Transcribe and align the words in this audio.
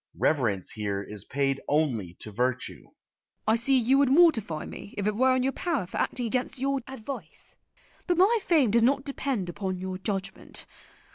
Reverence 0.17 0.71
here 0.71 1.03
is 1.03 1.23
paid 1.25 1.61
only 1.67 2.15
to 2.15 2.31
virtue. 2.31 2.85
Christina. 2.85 3.41
I 3.47 3.55
see 3.55 3.77
you 3.77 3.99
would 3.99 4.09
mortify 4.09 4.65
me 4.65 4.95
if 4.97 5.05
it 5.05 5.15
were 5.15 5.35
in 5.35 5.43
your 5.43 5.51
power 5.51 5.85
for 5.85 5.97
acting 5.97 6.25
against 6.25 6.57
your 6.57 6.81
advice. 6.87 7.55
But 8.07 8.17
my 8.17 8.39
fame 8.41 8.71
does 8.71 8.81
not 8.81 9.03
depend 9.05 9.47
upon 9.47 9.77
your 9.77 9.99
judgment. 9.99 10.65